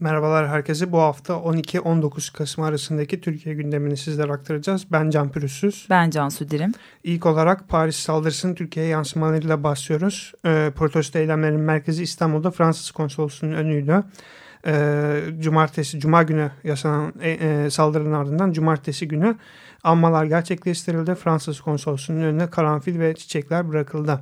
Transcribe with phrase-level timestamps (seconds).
[0.00, 0.92] Merhabalar herkese.
[0.92, 4.86] Bu hafta 12-19 Kasım arasındaki Türkiye gündemini sizlere aktaracağız.
[4.92, 5.86] Ben Can Pürüzsüz.
[5.90, 6.72] Ben Cansu Dirim.
[7.04, 10.32] İlk olarak Paris saldırısının Türkiye'ye yansımalarıyla başlıyoruz.
[10.46, 14.04] E, protesto eylemlerinin merkezi İstanbul'da Fransız konsolosluğunun önüydü.
[14.66, 19.36] E, cumartesi, cuma günü yaşanan e, e, saldırının ardından cumartesi günü
[19.82, 21.14] anmalar gerçekleştirildi.
[21.14, 24.20] Fransız konsolosluğunun önüne karanfil ve çiçekler bırakıldı.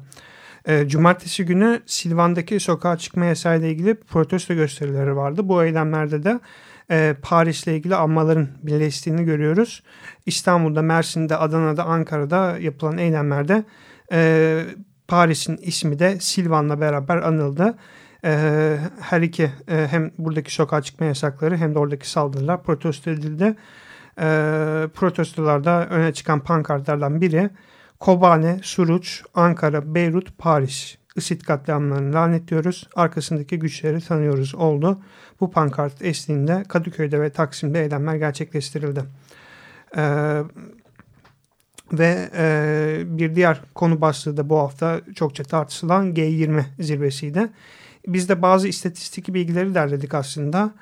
[0.66, 5.48] E, cumartesi günü Silvan'daki sokağa çıkma yasağı ile ilgili protesto gösterileri vardı.
[5.48, 6.40] Bu eylemlerde de
[6.90, 9.82] e, Paris'le ilgili anmaların birleştiğini görüyoruz.
[10.26, 13.64] İstanbul'da, Mersin'de, Adana'da, Ankara'da yapılan eylemlerde
[14.12, 14.64] e,
[15.08, 17.74] Paris'in ismi de Silvan'la beraber anıldı.
[18.24, 23.56] E, her iki e, hem buradaki sokağa çıkma yasakları hem de oradaki saldırılar protesto edildi.
[24.18, 24.26] E,
[24.94, 27.50] protestolarda öne çıkan pankartlardan biri
[28.00, 30.96] Kobane, Suruç, Ankara, Beyrut, Paris.
[31.16, 32.88] IŞİD katliamlarını lanetliyoruz.
[32.96, 34.98] Arkasındaki güçleri tanıyoruz oldu.
[35.40, 39.00] Bu pankart eşliğinde Kadıköy'de ve Taksim'de eylemler gerçekleştirildi.
[39.96, 40.42] Ee,
[41.92, 47.48] ve e, bir diğer konu başlığı da bu hafta çokça tartışılan G20 zirvesiydi.
[48.06, 50.74] Biz de bazı istatistik bilgileri derledik aslında.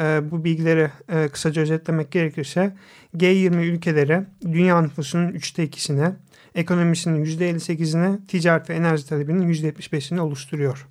[0.00, 2.76] E, bu bilgileri e, kısaca özetlemek gerekirse
[3.16, 6.12] G20 ülkeleri dünya nüfusunun üçte ikisine
[6.54, 10.86] ekonomisinin %58'ini, ticaret ve enerji talebinin %75'ini oluşturuyor.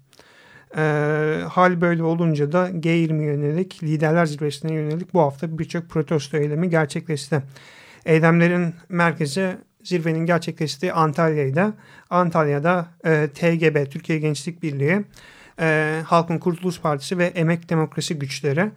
[0.78, 0.82] E,
[1.50, 7.42] hal böyle olunca da G20 yönelik, liderler zirvesine yönelik bu hafta birçok protesto eylemi gerçekleşti.
[8.06, 11.74] Eylemlerin merkezi zirvenin gerçekleştiği Antalya'ydı.
[12.10, 15.04] Antalya'da e, TGB, Türkiye Gençlik Birliği,
[15.60, 18.72] e, Halkın Kurtuluş Partisi ve Emek Demokrasi Güçleri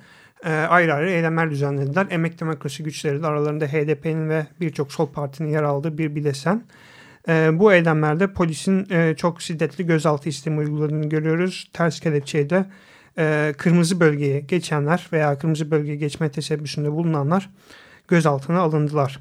[0.45, 2.07] e, ayrı ayrı eylemler düzenlediler.
[2.11, 6.65] Emek Demokrasi Güçleri de aralarında HDP'nin ve birçok sol partinin yer aldığı bir bilesen.
[7.29, 11.71] E, bu eylemlerde polisin e, çok şiddetli gözaltı istemi uyguladığını görüyoruz.
[11.73, 12.67] Ters kelepçeyle
[13.19, 17.51] e, kırmızı bölgeye geçenler veya kırmızı bölgeye geçme teşebbüsünde bulunanlar
[18.09, 19.21] gözaltına alındılar.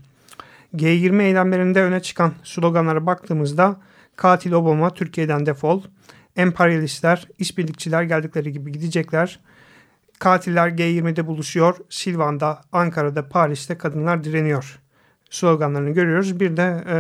[0.75, 3.77] G20 eylemlerinde öne çıkan sloganlara baktığımızda
[4.15, 5.81] katil Obama Türkiye'den defol,
[6.39, 9.39] emperyalistler, işbirlikçiler geldikleri gibi gidecekler,
[10.19, 14.79] katiller G20'de buluşuyor, Silvan'da, Ankara'da, Paris'te kadınlar direniyor
[15.29, 16.39] sloganlarını görüyoruz.
[16.39, 16.97] Bir de e,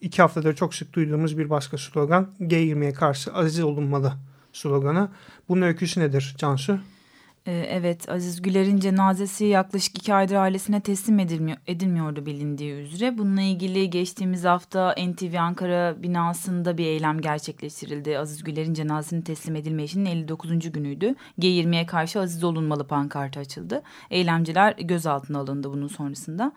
[0.00, 4.12] iki haftadır çok sık duyduğumuz bir başka slogan G20'ye karşı aziz olunmalı
[4.52, 5.08] sloganı.
[5.48, 6.80] Bunun öyküsü nedir Cansu?
[7.46, 13.18] Ee, evet Aziz Güler'in cenazesi yaklaşık iki aydır ailesine teslim edilmiyor, edilmiyordu bilindiği üzere.
[13.18, 18.18] Bununla ilgili geçtiğimiz hafta NTV Ankara binasında bir eylem gerçekleştirildi.
[18.18, 20.72] Aziz Güler'in cenazesinin teslim edilmeyişinin 59.
[20.72, 21.14] günüydü.
[21.38, 23.82] G20'ye karşı aziz olunmalı pankartı açıldı.
[24.10, 26.52] Eylemciler gözaltına alındı bunun sonrasında.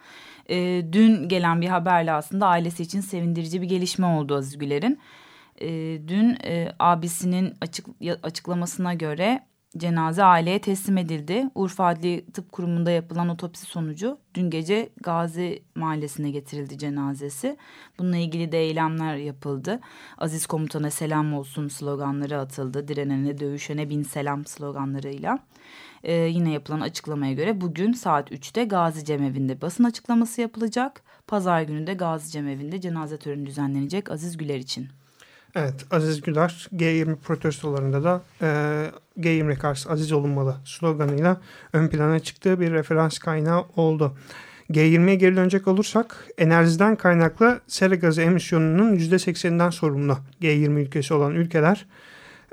[0.49, 4.99] Ee, dün gelen bir haberle aslında ailesi için sevindirici bir gelişme oldu Aziz Güler'in.
[5.61, 5.67] Ee,
[6.07, 7.85] dün e, abisinin açık,
[8.23, 11.49] açıklamasına göre cenaze aileye teslim edildi.
[11.55, 17.57] Urfa Adli Tıp Kurumu'nda yapılan otopsi sonucu dün gece Gazi Mahallesi'ne getirildi cenazesi.
[17.99, 19.79] Bununla ilgili de eylemler yapıldı.
[20.17, 22.87] Aziz komutana selam olsun sloganları atıldı.
[22.87, 25.39] Direnene dövüşene bin selam sloganlarıyla.
[26.03, 31.01] Ee, yine yapılan açıklamaya göre bugün saat 3'te Gazi Cemevi'nde basın açıklaması yapılacak.
[31.27, 34.98] Pazar günü de Gazi Cemevi'nde cenaze töreni düzenlenecek Aziz Güler için.
[35.55, 38.47] Evet Aziz Güler G20 protestolarında da e,
[39.19, 41.37] G20 karşı aziz olunmalı sloganıyla
[41.73, 44.17] ön plana çıktığı bir referans kaynağı oldu.
[44.71, 51.85] G20'ye geri dönecek olursak enerjiden kaynaklı sera gazı emisyonunun %80'inden sorumlu G20 ülkesi olan ülkeler.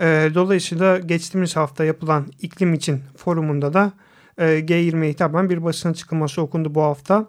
[0.00, 3.93] E, dolayısıyla geçtiğimiz hafta yapılan iklim için forumunda da
[4.38, 7.26] e, G20'ye hitaben bir basın açıklaması okundu bu hafta.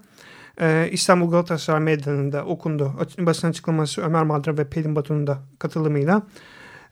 [0.61, 2.93] Ee, İstanbul Galatasaray Meydanı'nda okundu.
[3.19, 6.21] Basın açıklaması Ömer Madra ve Pelin Batu'nun da katılımıyla.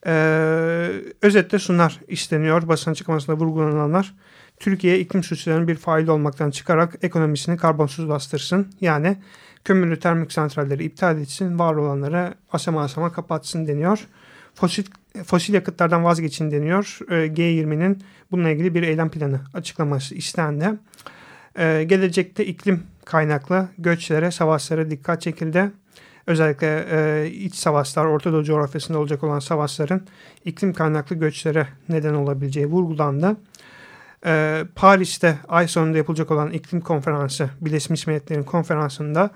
[0.07, 0.91] Ee,
[1.21, 2.67] özetle şunlar isteniyor.
[2.67, 4.15] Basın açıklamasında vurgulananlar.
[4.59, 8.67] Türkiye iklim suçlarının bir faili olmaktan çıkarak ekonomisini karbonsuzlaştırsın.
[8.81, 9.17] Yani
[9.63, 14.07] kömürlü termik santralleri iptal etsin, var olanları aşama aşama kapatsın deniyor.
[14.53, 14.83] Fosil
[15.25, 16.99] fosil yakıtlardan vazgeçin deniyor.
[17.09, 20.69] E, G20'nin bununla ilgili bir eylem planı açıklaması istendi.
[21.57, 25.71] E, gelecekte iklim kaynaklı göçlere, savaşlara dikkat çekildi.
[26.27, 30.01] Özellikle e, iç savaşlar, Orta Doğu coğrafyasında olacak olan savaşların
[30.45, 33.37] iklim kaynaklı göçlere neden olabileceği vurgulandı.
[34.25, 39.29] E, Paris'te ay sonunda yapılacak olan iklim konferansı, Birleşmiş Milletler'in konferansında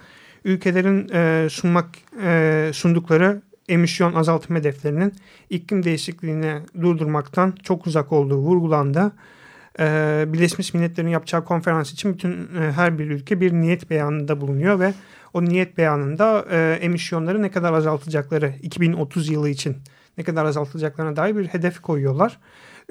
[0.45, 1.85] ülkelerin e, sunmak
[2.23, 5.13] e, sundukları emisyon azaltım hedeflerinin
[5.49, 9.11] iklim değişikliğini durdurmaktan çok uzak olduğu vurgulandı.
[9.79, 14.79] Ee, Birleşmiş Milletler'in yapacağı konferans için bütün e, her bir ülke bir niyet beyanında bulunuyor
[14.79, 14.93] ve
[15.33, 19.77] o niyet beyanında e, emisyonları ne kadar azaltacakları 2030 yılı için
[20.17, 22.37] ne kadar azaltacaklarına dair bir hedef koyuyorlar.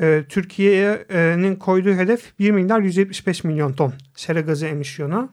[0.00, 5.30] E, Türkiye'nin koyduğu hedef 1 milyar 175 milyon ton sera gazı emisyonu.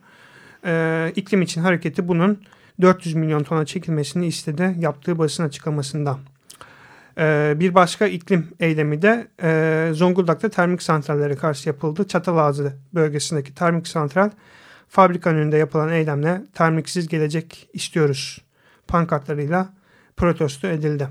[0.66, 2.42] E, iklim için hareketi bunun
[2.82, 6.20] 400 milyon tona çekilmesini istedi yaptığı basın açıklamasında.
[7.18, 12.08] Ee, bir başka iklim eylemi de e, Zonguldak'ta termik santrallere karşı yapıldı.
[12.08, 14.30] Çatalazı bölgesindeki termik santral
[14.90, 18.42] fabrika önünde yapılan eylemle termiksiz gelecek istiyoruz
[18.88, 19.70] pankartlarıyla
[20.18, 21.08] protesto edildi.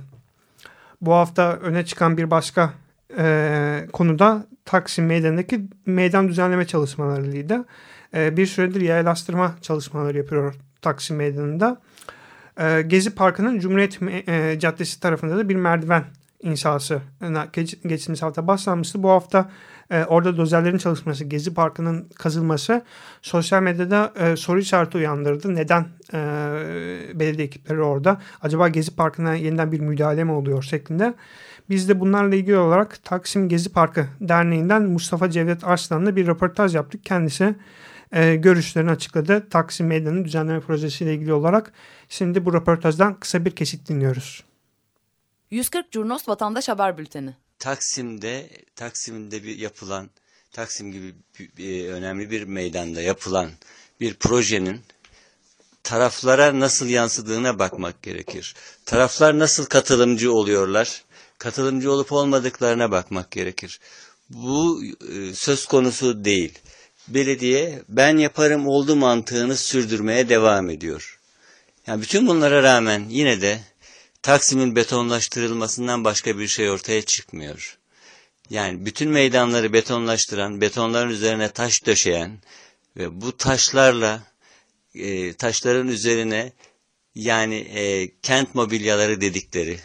[1.01, 2.73] Bu hafta öne çıkan bir başka
[3.19, 7.65] e, konuda Taksim Meydanı'ndaki meydan düzenleme çalışmalarıydı.
[8.15, 11.81] E, bir süredir yaylaştırma çalışmaları yapıyor Taksim Meydanı'nda.
[12.61, 13.99] E, Gezi Parkı'nın Cumhuriyet
[14.29, 16.05] e, Caddesi tarafında da bir merdiven
[16.43, 17.01] inşası
[17.53, 19.03] geç, geçtiğimiz hafta başlanmıştı.
[19.03, 19.51] Bu hafta
[19.91, 22.83] e, orada dozerlerin çalışması, Gezi Parkı'nın kazılması
[23.23, 25.55] sosyal medyada e, soru işareti uyandırdı.
[25.55, 25.87] Neden
[27.15, 28.21] belediye ekipleri orada?
[28.43, 31.15] Acaba Gezi Parkı'na yeniden bir müdahale mi oluyor şeklinde.
[31.71, 37.05] Biz de bunlarla ilgili olarak Taksim Gezi Parkı Derneği'nden Mustafa Cevdet Arslan'la bir röportaj yaptık.
[37.05, 37.55] Kendisi
[38.15, 39.49] e, görüşlerini açıkladı.
[39.51, 41.73] Taksim Meydanı düzenleme projesiyle ilgili olarak.
[42.09, 44.45] Şimdi bu röportajdan kısa bir kesit dinliyoruz.
[45.51, 47.35] 140 Curnos Vatandaş Haber Bülteni.
[47.59, 50.11] Taksim'de, Taksim'de bir yapılan,
[50.53, 51.15] Taksim gibi
[51.59, 53.51] bir, önemli bir meydanda yapılan
[54.01, 54.81] bir projenin
[55.83, 58.55] taraflara nasıl yansıdığına bakmak gerekir.
[58.87, 61.03] Taraflar nasıl katılımcı oluyorlar?
[61.39, 63.81] Katılımcı olup olmadıklarına bakmak gerekir.
[64.31, 66.59] Bu e, söz konusu değil
[67.09, 71.21] belediye ben yaparım oldu mantığını sürdürmeye devam ediyor.
[71.87, 73.61] Yani bütün bunlara rağmen yine de
[74.23, 77.79] Taksim'in betonlaştırılmasından başka bir şey ortaya çıkmıyor.
[78.51, 82.39] Yani bütün meydanları betonlaştıran, betonların üzerine taş döşeyen
[82.97, 84.23] ve bu taşlarla
[84.95, 86.53] e, taşların üzerine
[87.15, 89.79] yani e, kent mobilyaları dedikleri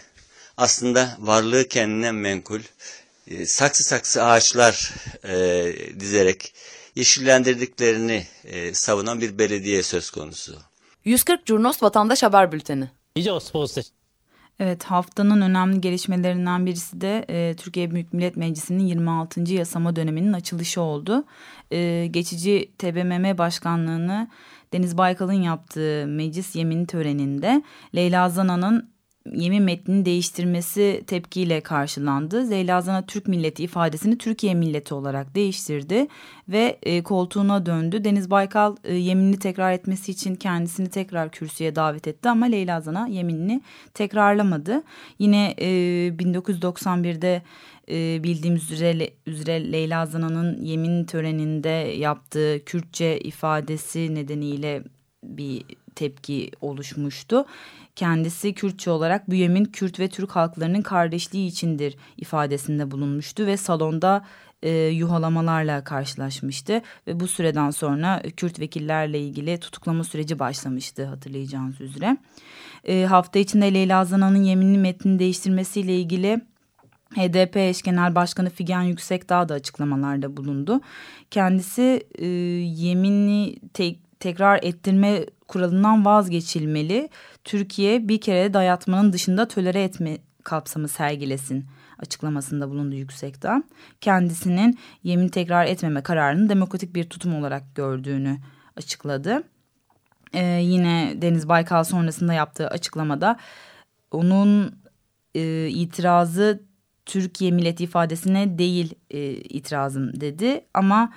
[0.57, 2.62] aslında varlığı kendine menkul
[3.27, 4.94] e, saksı saksı ağaçlar
[5.24, 6.54] e, dizerek
[6.95, 10.57] yeşillendirdiklerini e, savunan bir belediye söz konusu.
[11.06, 12.89] 140 Curnos Vatandaş Haber Bülteni.
[14.59, 19.53] Evet haftanın önemli gelişmelerinden birisi de e, Türkiye Büyük Millet Meclisi'nin 26.
[19.53, 21.24] yasama döneminin açılışı oldu.
[21.71, 24.27] E, geçici TBMM başkanlığını
[24.74, 27.63] Deniz Baykal'ın yaptığı meclis yemin töreninde
[27.95, 28.89] Leyla Zana'nın
[29.33, 32.45] yemin metnini değiştirmesi tepkiyle karşılandı.
[32.45, 36.07] Zeylazana Türk milleti ifadesini Türkiye milleti olarak değiştirdi
[36.50, 38.04] ve e, koltuğuna döndü.
[38.04, 43.07] Deniz Baykal e, yeminini tekrar etmesi için kendisini tekrar kürsüye davet etti ama Leyla Zana
[43.07, 43.62] yeminini
[43.94, 44.83] tekrarlamadı.
[45.19, 45.68] Yine e,
[46.07, 47.42] 1991'de
[47.92, 54.83] e, bildiğimiz üzere, üzere Leyla Zana'nın yemin töreninde yaptığı Kürtçe ifadesi nedeniyle
[55.23, 55.64] bir
[55.99, 57.45] tepki oluşmuştu.
[57.95, 64.25] Kendisi Kürtçe olarak bu yemin Kürt ve Türk halklarının kardeşliği içindir ifadesinde bulunmuştu ve salonda
[64.63, 72.18] e, yuhalamalarla karşılaşmıştı ve bu süreden sonra Kürt vekillerle ilgili tutuklama süreci başlamıştı hatırlayacağınız üzere.
[72.83, 76.41] E, hafta içinde Leyla Zana'nın yeminli metnini değiştirmesiyle ilgili
[77.15, 80.81] HDP eş genel başkanı Figen Yüksekdağ da açıklamalarda bulundu.
[81.31, 87.09] Kendisi e, yeminli tek tekrar ettirme kuralından vazgeçilmeli.
[87.44, 91.66] Türkiye bir kere dayatmanın dışında tölere etme kapsamı sergilesin
[91.99, 93.64] açıklamasında bulundu Yüksek'ten.
[94.02, 98.38] Kendisinin yemin tekrar etmeme kararını demokratik bir tutum olarak gördüğünü
[98.78, 99.44] açıkladı.
[100.33, 103.38] Ee, yine Deniz Baykal sonrasında yaptığı açıklamada
[104.11, 104.81] onun
[105.35, 106.64] e, itirazı
[107.06, 111.14] Türkiye milleti ifadesine değil e, itirazım dedi ama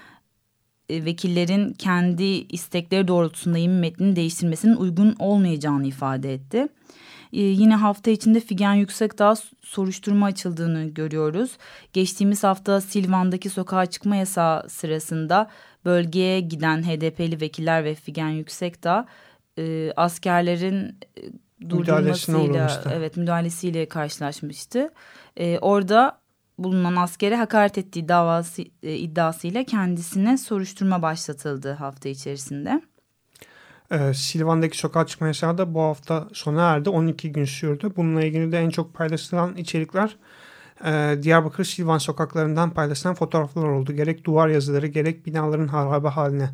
[1.04, 6.68] vekillerin kendi istekleri doğrultusunda yemin metnini değiştirmesinin uygun olmayacağını ifade etti.
[7.32, 11.50] E, yine hafta içinde Figen Yüksekdağ soruşturma açıldığını görüyoruz.
[11.92, 15.50] Geçtiğimiz hafta Silvan'daki sokağa çıkma yasağı sırasında
[15.84, 19.06] bölgeye giden HDP'li vekiller ve Figen Yüksekdağ
[19.58, 20.96] e, askerlerin
[21.68, 24.90] durdurmasıyla evet müdahalesiyle karşılaşmıştı.
[25.36, 26.21] E, orada
[26.64, 32.82] bulunan askere hakaret ettiği davası e, iddiasıyla kendisine soruşturma başlatıldı hafta içerisinde.
[33.92, 36.90] Ee, Silvan'daki sokağa çıkma yasağı da bu hafta sona erdi.
[36.90, 37.92] 12 gün sürdü.
[37.96, 40.16] Bununla ilgili de en çok paylaşılan içerikler
[40.84, 43.92] e, Diyarbakır Silvan sokaklarından paylaşılan fotoğraflar oldu.
[43.92, 46.50] Gerek duvar yazıları gerek binaların harabe haline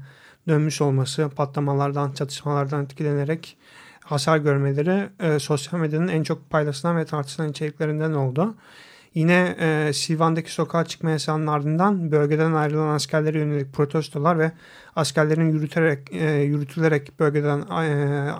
[0.48, 3.56] dönmüş olması, patlamalardan, çatışmalardan etkilenerek
[4.04, 8.54] hasar görmeleri e, sosyal medyanın en çok paylaşılan ve tartışılan içeriklerinden oldu.
[9.14, 14.52] Yine e, Silvan'daki sokağa çıkma yasağının ardından bölgeden ayrılan askerlere yönelik protestolar ve
[14.96, 18.32] askerlerin yürüterek e, yürütülerek bölgeden e,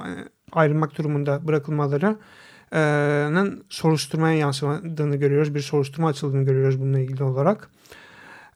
[0.53, 5.55] ayrılmak durumunda bırakılmalarının soruşturmaya yansımadığını görüyoruz.
[5.55, 7.71] Bir soruşturma açıldığını görüyoruz bununla ilgili olarak.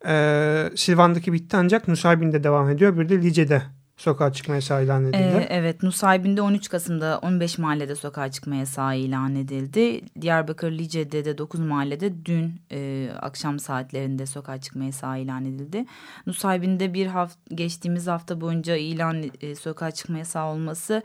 [0.07, 2.99] E, Silvan'daki bitti ancak Nusaybin'de devam ediyor.
[2.99, 3.63] Bir de Lice'de
[4.03, 5.17] sokağa çıkma yasağı ilan edildi.
[5.17, 10.01] Ee, evet Nusaybin'de 13 Kasım'da 15 mahallede sokağa çıkma yasağı ilan edildi.
[10.21, 15.85] Diyarbakır Lice'de de 9 mahallede dün e, akşam saatlerinde sokağa çıkma yasağı ilan edildi.
[16.27, 21.03] Nusaybin'de bir hafta geçtiğimiz hafta boyunca ilan e, sokağa çıkma yasağı olması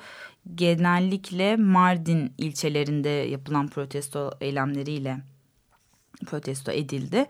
[0.56, 5.18] genellikle Mardin ilçelerinde yapılan protesto eylemleriyle
[6.26, 7.26] protesto edildi.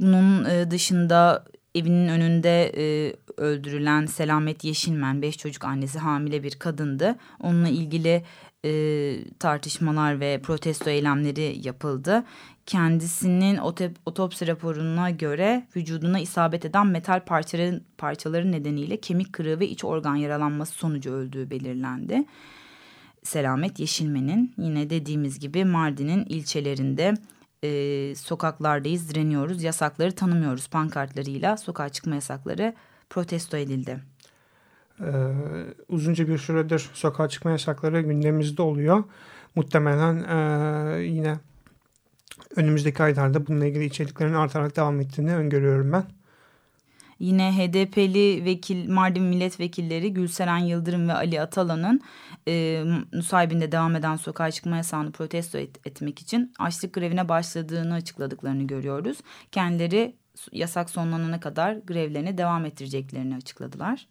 [0.00, 7.16] Bunun e, dışında evinin önünde e, öldürülen Selamet Yeşilmen, beş çocuk annesi hamile bir kadındı.
[7.40, 8.22] Onunla ilgili
[8.64, 12.24] e, tartışmalar ve protesto eylemleri yapıldı.
[12.66, 13.58] Kendisinin
[14.06, 20.16] otopsi raporuna göre vücuduna isabet eden metal parçaları, parçaları nedeniyle kemik kırığı ve iç organ
[20.16, 22.24] yaralanması sonucu öldüğü belirlendi.
[23.22, 27.14] Selamet Yeşilmen'in yine dediğimiz gibi Mardin'in ilçelerinde
[27.64, 32.74] e, sokaklardayız, direniyoruz, yasakları tanımıyoruz pankartlarıyla sokağa çıkma yasakları
[33.10, 34.00] protesto edildi.
[35.00, 35.06] Ee,
[35.88, 39.04] uzunca bir süredir sokağa çıkma yasakları gündemimizde oluyor.
[39.54, 41.38] Muhtemelen e, yine
[42.56, 46.04] önümüzdeki aylarda bununla ilgili içeriklerin artarak devam ettiğini öngörüyorum ben.
[47.18, 52.00] Yine HDP'li vekil Mardin milletvekilleri Gülseren Yıldırım ve Ali Atalan'ın
[52.48, 58.66] e, Nusaybin'de devam eden sokağa çıkma yasağını protesto et, etmek için açlık grevine başladığını açıkladıklarını
[58.66, 59.18] görüyoruz.
[59.52, 60.14] Kendileri
[60.52, 64.06] yasak sonlanana kadar grevlerini devam ettireceklerini açıkladılar.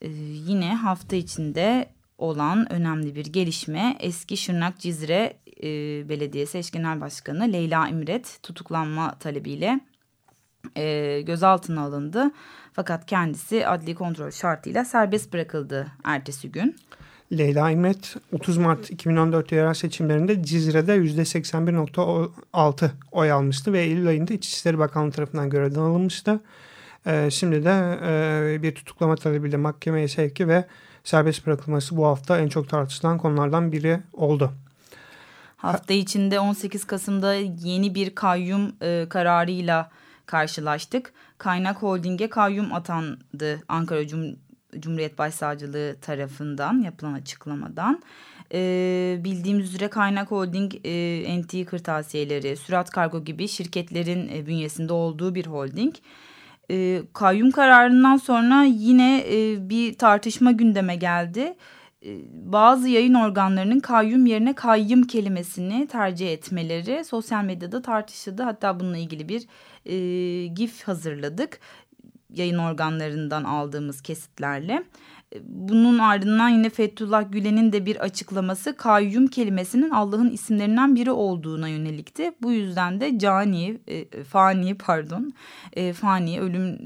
[0.00, 0.08] E,
[0.48, 5.68] yine hafta içinde olan önemli bir gelişme eski Şırnak Cizre e,
[6.08, 9.80] Belediyesi Eş Genel Başkanı Leyla İmret tutuklanma talebiyle
[10.76, 12.30] e, gözaltına alındı.
[12.72, 16.76] Fakat kendisi adli kontrol şartıyla serbest bırakıldı ertesi gün.
[17.32, 24.78] Leyla İmret 30 Mart 2014 yerel seçimlerinde Cizre'de %81.6 oy almıştı ve Eylül ayında İçişleri
[24.78, 26.40] Bakanlığı tarafından görevden alınmıştı.
[27.06, 30.64] Ee, şimdi de e, bir tutuklama talebiyle mahkemeye sevki ve
[31.04, 34.52] serbest bırakılması bu hafta en çok tartışılan konulardan biri oldu.
[35.56, 39.90] Hafta içinde 18 Kasım'da yeni bir kayyum e, kararıyla
[40.26, 41.12] karşılaştık.
[41.38, 44.36] Kaynak Holding'e kayyum atandı Ankara Cum
[44.78, 48.02] Cumhuriyet Başsavcılığı tarafından yapılan açıklamadan.
[48.52, 55.34] Ee, bildiğimiz üzere Kaynak Holding e, NT kırtasiyeleri, Sürat Kargo gibi şirketlerin e, bünyesinde olduğu
[55.34, 55.94] bir holding.
[56.70, 61.56] E, kayyum kararından sonra yine e, bir tartışma gündeme geldi.
[62.06, 68.42] E, bazı yayın organlarının kayyum yerine kayyım kelimesini tercih etmeleri sosyal medyada tartışıldı.
[68.42, 69.46] Hatta bununla ilgili bir
[69.86, 69.96] e,
[70.46, 71.60] GIF hazırladık
[72.30, 74.84] yayın organlarından aldığımız kesitlerle.
[75.34, 81.68] E, bunun ardından yine Fethullah Gülen'in de bir açıklaması kayyum kelimesinin Allah'ın isimlerinden biri olduğuna
[81.68, 82.32] yönelikti.
[82.42, 85.32] Bu yüzden de cani, e, fani pardon,
[85.72, 86.78] e, fani ölüm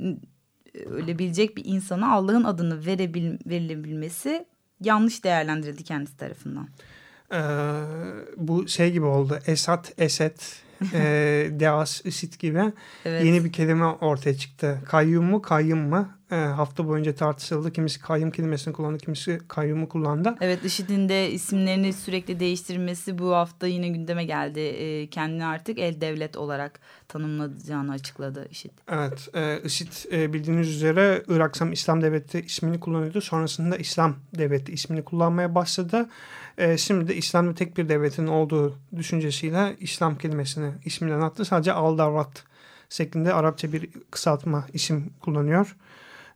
[0.86, 4.46] ölebilecek bir insana Allah'ın adını verebil, verilebilmesi
[4.80, 6.68] yanlış değerlendirildi kendisi tarafından.
[7.32, 7.38] Ee,
[8.36, 9.38] bu şey gibi oldu.
[9.46, 10.62] Esat, Eset,
[10.94, 12.72] e, Deas, ISİT gibi
[13.04, 13.24] evet.
[13.24, 14.80] yeni bir kelime ortaya çıktı.
[14.86, 16.08] Kayyum mu, kayyum mu?
[16.30, 17.72] E, hafta boyunca tartışıldı.
[17.72, 20.34] Kimisi kayyum kelimesini kullandı, kimisi kayyumu kullandı.
[20.40, 24.60] Evet, IŞİD'in de isimlerini sürekli değiştirmesi bu hafta yine gündeme geldi.
[24.60, 28.70] E, kendini artık el devlet olarak tanımlayacağını açıkladı IŞİD.
[28.88, 33.20] Evet, e, IŞİD e, bildiğiniz üzere Irak İslam Devleti ismini kullanıyordu.
[33.20, 36.08] Sonrasında İslam Devleti ismini kullanmaya başladı.
[36.58, 41.44] E, şimdi de İslam'da tek bir devletin olduğu düşüncesiyle İslam kelimesini isminden attı.
[41.44, 42.44] Sadece Al-Davrat
[42.88, 45.76] şeklinde Arapça bir kısaltma isim kullanıyor.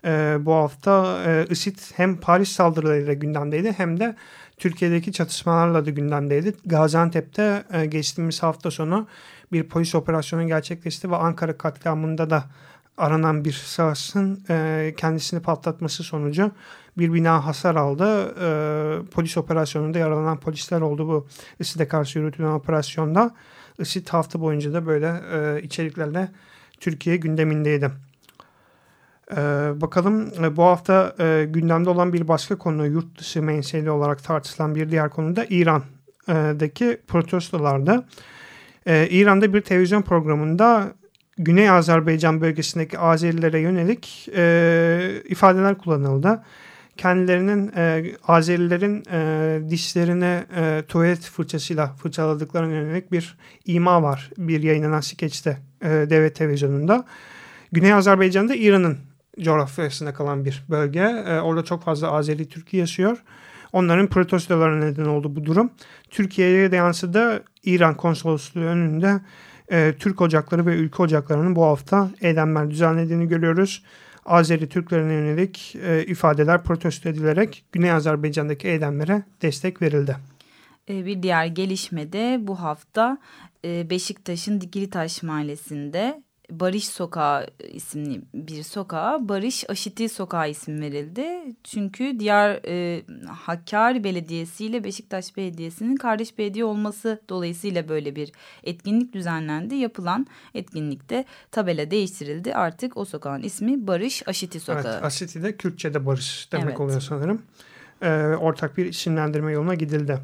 [0.04, 4.16] E, bu hafta e, IŞİD hem Paris saldırılarıyla gündemdeydi hem de
[4.56, 6.54] Türkiye'deki çatışmalarla da gündemdeydi.
[6.66, 9.06] Gaziantep'te e, geçtiğimiz hafta sonu
[9.52, 12.44] bir polis operasyonu gerçekleşti ve Ankara katliamında da
[13.02, 16.50] aranan bir savaşın e, kendisini patlatması sonucu
[16.98, 18.34] bir bina hasar aldı.
[18.40, 21.26] E, polis operasyonunda yaralanan polisler oldu bu
[21.60, 23.34] IŞİD'e karşı yürütülen operasyonda.
[23.78, 26.28] IŞİD hafta boyunca da böyle e, içeriklerle
[26.80, 27.90] Türkiye gündemindeydi.
[29.32, 29.36] Ee,
[29.80, 34.74] bakalım e, bu hafta e, gündemde olan bir başka konu yurt dışı menseli olarak tartışılan
[34.74, 38.04] bir diğer konu da İran'daki protestolarda.
[38.86, 40.92] Ee, İran'da bir televizyon programında
[41.38, 46.42] Güney Azerbaycan bölgesindeki Azerilere yönelik e, ifadeler kullanıldı.
[46.96, 53.36] Kendilerinin e, Azerilerin e, dişlerine e, tuvalet fırçasıyla fırçaladıklarına yönelik bir
[53.66, 57.04] ima var bir yayınlanan skeçte e, devlet televizyonunda.
[57.72, 58.98] Güney Azerbaycan'da İran'ın
[59.40, 61.00] coğrafyasında kalan bir bölge.
[61.00, 63.22] E, orada çok fazla Azeri Türkiye yaşıyor.
[63.72, 65.70] Onların protestolarına neden oldu bu durum.
[66.10, 67.44] Türkiye'ye de yansıdı.
[67.64, 69.20] İran konsolosluğu önünde
[69.72, 73.82] e, Türk ocakları ve ülke ocaklarının bu hafta eylemler düzenlediğini görüyoruz.
[74.26, 80.16] Azeri Türklerine yönelik e, ifadeler protesto edilerek Güney Azerbaycan'daki eylemlere destek verildi.
[80.88, 83.18] E, bir diğer gelişme de bu hafta
[83.64, 86.22] e, Beşiktaş'ın Dikilitaş Mahallesi'nde
[86.60, 91.26] Barış Sokağı isimli bir sokağa Barış Aşiti Sokağı isim verildi.
[91.64, 98.32] Çünkü diğer e, Hakkari Belediyesi ile Beşiktaş Belediyesi'nin kardeş belediye olması dolayısıyla böyle bir
[98.64, 99.74] etkinlik düzenlendi.
[99.74, 102.54] Yapılan etkinlikte tabela değiştirildi.
[102.54, 104.92] Artık o sokağın ismi Barış Aşiti Sokağı.
[104.92, 106.80] Evet, Aşiti de Kürtçe'de barış demek evet.
[106.80, 107.42] oluyor sanırım.
[108.02, 110.18] Ee, ortak bir isimlendirme yoluna gidildi.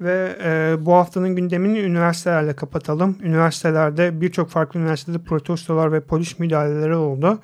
[0.00, 3.18] Ve e, bu haftanın gündemini üniversitelerle kapatalım.
[3.22, 7.38] Üniversitelerde birçok farklı üniversitede protestolar ve polis müdahaleleri oldu.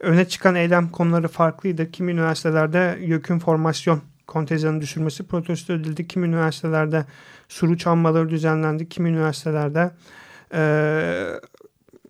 [0.00, 1.90] Öne çıkan eylem konuları farklıydı.
[1.90, 6.08] Kimi üniversitelerde YÖK'ün formasyon kontenjanı düşürmesi protesto edildi.
[6.08, 7.04] Kimi üniversitelerde
[7.48, 8.88] suru çalmaları düzenlendi.
[8.88, 9.90] Kimi üniversitelerde
[10.54, 10.60] e,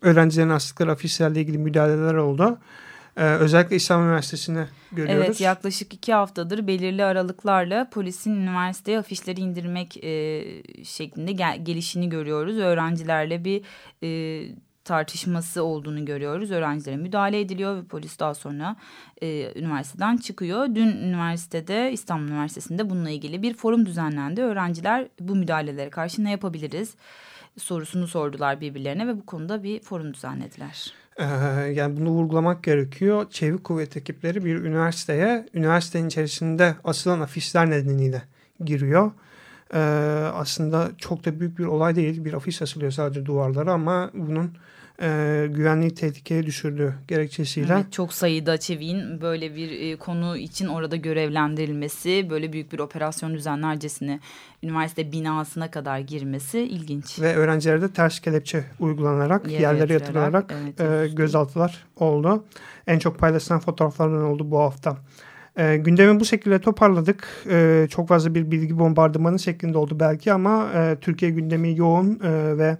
[0.03, 2.59] öğrencilerin astıkları afişlerle ilgili müdahaleler oldu.
[3.17, 5.27] Ee, özellikle İslam Üniversitesi'ne görüyoruz.
[5.27, 10.45] Evet yaklaşık iki haftadır belirli aralıklarla polisin üniversiteye afişleri indirmek e,
[10.85, 12.59] şeklinde gel gelişini görüyoruz.
[12.59, 13.63] Öğrencilerle bir
[14.03, 14.43] e,
[14.85, 16.51] tartışması olduğunu görüyoruz.
[16.51, 18.77] Öğrencilere müdahale ediliyor ve polis daha sonra
[19.23, 20.67] e, üniversiteden çıkıyor.
[20.67, 24.43] Dün üniversitede İstanbul Üniversitesi'nde bununla ilgili bir forum düzenlendi.
[24.43, 26.95] Öğrenciler bu müdahalelere karşı ne yapabiliriz
[27.59, 30.93] sorusunu sordular birbirlerine ve bu konuda bir forum düzenlediler.
[31.19, 31.25] Ee,
[31.75, 33.31] yani bunu vurgulamak gerekiyor.
[33.31, 38.23] Çevik kuvvet ekipleri bir üniversiteye, üniversitenin içerisinde asılan afişler nedeniyle
[38.65, 39.13] giriyor.
[39.75, 39.79] Ee,
[40.35, 42.25] aslında çok da büyük bir olay değil.
[42.25, 44.53] Bir afiş asılıyor sadece duvarlara ama bunun
[45.03, 47.73] e, güvenliği tehlikeye düşürdüğü gerekçesiyle.
[47.75, 53.35] Evet, çok sayıda çeviğin böyle bir e, konu için orada görevlendirilmesi, böyle büyük bir operasyon
[53.35, 54.21] düzenlercesine
[54.63, 57.21] üniversite binasına kadar girmesi ilginç.
[57.21, 62.45] Ve öğrencilerde ters kelepçe uygulanarak, Yere yerlere yatırılarak evet, e, gözaltılar oldu.
[62.87, 64.97] En çok paylaşılan fotoğraflardan oldu bu hafta.
[65.57, 67.29] E, gündemi bu şekilde toparladık.
[67.51, 72.59] E, çok fazla bir bilgi bombardımanı şeklinde oldu belki ama e, Türkiye gündemi yoğun e,
[72.59, 72.77] ve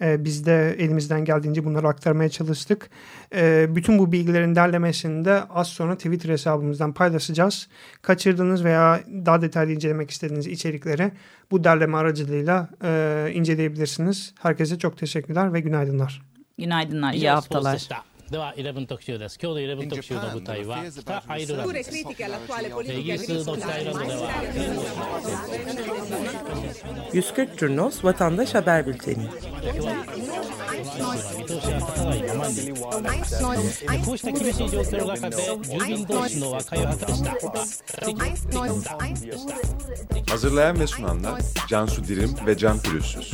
[0.00, 2.90] e, biz de elimizden geldiğince bunları aktarmaya çalıştık.
[3.34, 7.68] E, bütün bu bilgilerin derlemesini de az sonra Twitter hesabımızdan paylaşacağız.
[8.02, 11.12] Kaçırdığınız veya daha detaylı incelemek istediğiniz içerikleri
[11.50, 14.34] bu derleme aracılığıyla e, inceleyebilirsiniz.
[14.40, 16.22] Herkese çok teşekkürler ve günaydınlar.
[16.58, 17.88] Günaydınlar, iyi haftalar.
[18.31, 24.31] では11特集です今日の11特集の舞台は北アイルランドですイギリスの北アイルランドでは
[27.11, 29.29] 140 Curnos Vatandaş Haber Bülteni
[34.05, 37.37] こうした厳しい状況の中で住民同士の和解を果たした
[40.31, 43.33] Hazırlayan ve sunanlar Cansu Dirim ve Can Pürüzsüz.